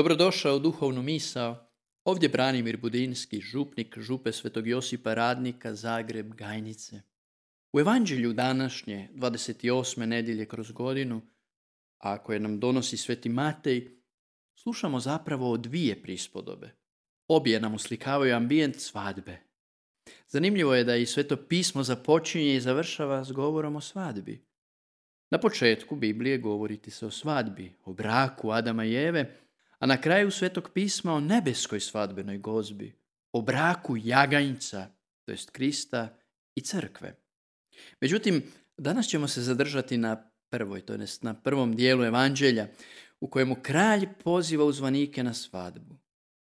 [0.00, 1.70] Dobrodošao u duhovnu misao.
[2.04, 7.00] Ovdje Branimir Budinski, župnik župe Svetog Josipa Radnika, Zagreb, Gajnice.
[7.72, 10.06] U evanđelju današnje, 28.
[10.06, 11.20] nedjelje kroz godinu,
[11.98, 13.90] a koje nam donosi Sveti Matej,
[14.54, 16.70] slušamo zapravo o dvije prispodobe.
[17.28, 19.38] Obje nam uslikavaju ambijent svadbe.
[20.28, 24.46] Zanimljivo je da i Sveto pismo započinje i završava s govorom o svadbi.
[25.30, 29.49] Na početku Biblije govoriti se o svadbi, o braku Adama i Eve,
[29.80, 32.94] a na kraju Svetog pisma o nebeskoj svadbenoj gozbi,
[33.32, 34.86] o braku jaganjca,
[35.24, 36.18] to jest Krista
[36.54, 37.16] i crkve.
[38.00, 38.42] Međutim,
[38.76, 42.68] danas ćemo se zadržati na prvoj, to jest na prvom dijelu evanđelja,
[43.20, 45.96] u kojemu kralj poziva uzvanike na svadbu.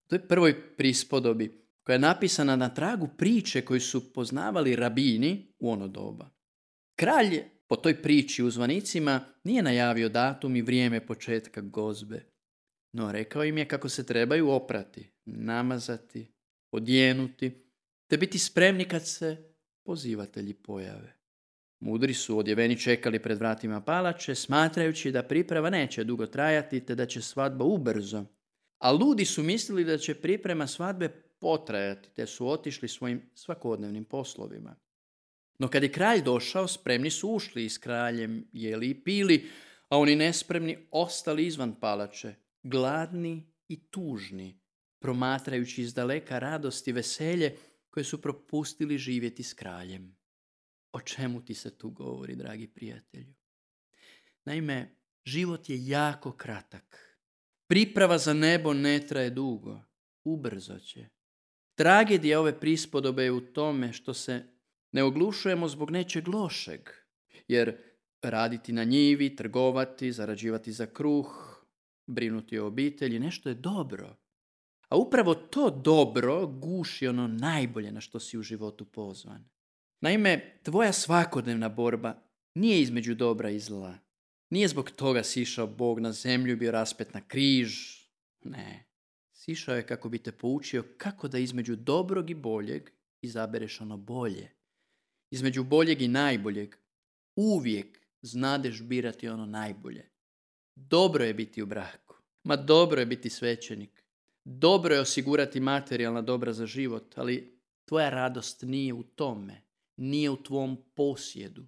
[0.07, 5.71] To je prvoj prispodobi koja je napisana na tragu priče koju su poznavali rabini u
[5.71, 6.31] ono doba.
[6.97, 12.36] Kralj po toj priči uzvanicima nije najavio datum i vrijeme početka gozbe.
[12.97, 16.33] No rekao im je kako se trebaju oprati, namazati,
[16.71, 17.53] odjenuti,
[18.07, 19.37] te biti spremni kad se
[19.85, 21.17] pozivatelji pojave.
[21.81, 27.07] Mudri su odjeveni čekali pred vratima palače, smatrajući da priprava neće dugo trajati, te da
[27.07, 28.25] će svadba ubrzo.
[28.79, 31.09] A ludi su mislili da će priprema svadbe
[31.39, 34.77] potrajati, te su otišli svojim svakodnevnim poslovima.
[35.59, 39.47] No kad je kralj došao, spremni su ušli i s kraljem jeli i pili,
[39.89, 44.61] a oni nespremni ostali izvan palače, gladni i tužni,
[44.99, 47.57] promatrajući iz daleka radost i veselje
[47.91, 50.17] koje su propustili živjeti s kraljem.
[50.93, 53.35] O čemu ti se tu govori, dragi prijatelju?
[54.45, 57.19] Naime, život je jako kratak.
[57.67, 59.81] Priprava za nebo ne traje dugo,
[60.25, 61.09] ubrzo će.
[61.75, 64.45] Tragedija ove prispodobe je u tome što se
[64.93, 66.81] ne oglušujemo zbog nečeg lošeg,
[67.49, 67.77] jer
[68.23, 71.46] raditi na njivi, trgovati, zarađivati za kruh,
[72.07, 74.17] brinuti o obitelji, nešto je dobro.
[74.89, 79.49] A upravo to dobro guši ono najbolje na što si u životu pozvan.
[80.01, 82.23] Naime, tvoja svakodnevna borba
[82.55, 83.99] nije između dobra i zla.
[84.51, 87.77] Nije zbog toga sišao Bog na zemlju i bio raspet na križ.
[88.45, 88.87] Ne.
[89.33, 92.91] Sišao je kako bi te poučio kako da između dobrog i boljeg
[93.21, 94.51] izabereš ono bolje.
[95.31, 96.77] Između boljeg i najboljeg
[97.37, 100.11] uvijek znadeš birati ono najbolje.
[100.77, 102.15] Dobro je biti u braku.
[102.43, 104.05] Ma dobro je biti svećenik.
[104.45, 109.63] Dobro je osigurati materijalna dobra za život, ali tvoja radost nije u tome.
[109.97, 111.67] Nije u tvom posjedu,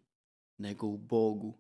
[0.59, 1.59] nego u Bogu.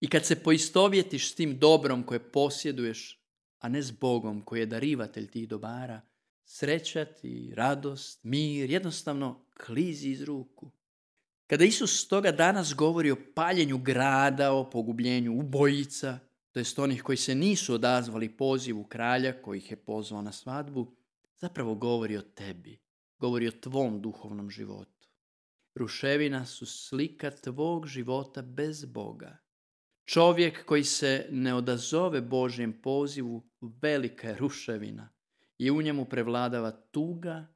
[0.00, 3.22] I kad se poistovjetiš s tim dobrom koje posjeduješ,
[3.58, 6.00] a ne s Bogom koji je darivatelj tih dobara,
[6.44, 10.70] sreća ti, radost, mir, jednostavno klizi iz ruku.
[11.46, 16.18] Kada Isus toga danas govori o paljenju grada, o pogubljenju ubojica,
[16.56, 20.96] to jest onih koji se nisu odazvali pozivu kralja koji ih je pozvao na svadbu,
[21.34, 22.78] zapravo govori o tebi,
[23.18, 25.08] govori o tvom duhovnom životu.
[25.74, 29.36] Ruševina su slika tvog života bez Boga.
[30.04, 35.08] Čovjek koji se ne odazove Božjem pozivu, velika je ruševina
[35.58, 37.46] i u njemu prevladava tuga,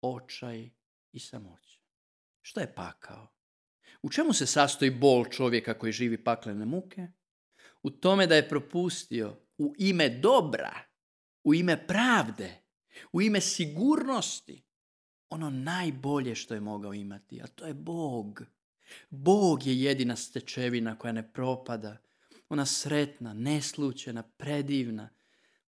[0.00, 0.70] očaj
[1.12, 1.80] i samoća.
[2.40, 3.28] Što je pakao?
[4.02, 7.08] U čemu se sastoji bol čovjeka koji živi paklene muke?
[7.84, 10.72] U tome da je propustio u ime dobra,
[11.44, 12.62] u ime pravde,
[13.12, 14.62] u ime sigurnosti,
[15.30, 18.42] ono najbolje što je mogao imati, a to je Bog.
[19.10, 21.96] Bog je jedina stečevina koja ne propada,
[22.48, 25.08] ona sretna, neslučena, predivna,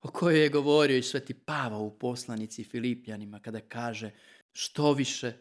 [0.01, 4.11] o kojoj je govorio i sveti Pavao u poslanici Filipljanima kada kaže
[4.53, 5.33] što više,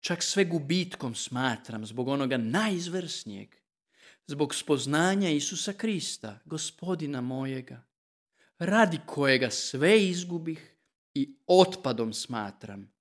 [0.00, 3.54] čak sve gubitkom smatram zbog onoga najizvrsnijeg,
[4.28, 7.82] zbog spoznanja Isusa Krista, gospodina mojega,
[8.58, 10.76] radi kojega sve izgubih
[11.14, 12.92] i otpadom smatram,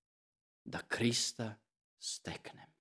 [0.64, 1.56] da Krista
[2.00, 2.77] steknem.